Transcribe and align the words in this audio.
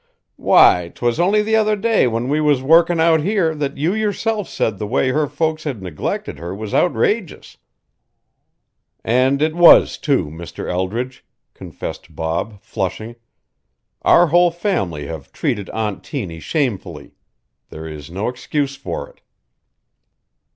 "Why, 0.41 0.91
'twas 0.95 1.19
only 1.19 1.43
the 1.43 1.55
other 1.55 1.75
day 1.75 2.07
when 2.07 2.27
we 2.27 2.41
was 2.41 2.63
workin' 2.63 2.99
out 2.99 3.19
here 3.21 3.53
that 3.53 3.77
you 3.77 3.93
yourself 3.93 4.49
said 4.49 4.79
the 4.79 4.87
way 4.87 5.09
her 5.11 5.27
folks 5.27 5.63
had 5.63 5.83
neglected 5.83 6.39
her 6.39 6.55
was 6.55 6.73
outrageous." 6.73 7.57
"And 9.03 9.43
it 9.43 9.53
was, 9.55 9.99
too, 9.99 10.25
Mr. 10.31 10.67
Eldridge," 10.67 11.23
confessed 11.53 12.15
Bob, 12.15 12.59
flushing. 12.61 13.15
"Our 14.01 14.25
whole 14.25 14.49
family 14.49 15.05
have 15.05 15.31
treated 15.31 15.69
Aunt 15.69 16.03
Tiny 16.03 16.39
shamefully. 16.39 17.13
There 17.69 17.87
is 17.87 18.09
no 18.09 18.27
excuse 18.27 18.75
for 18.75 19.07
it." 19.07 19.21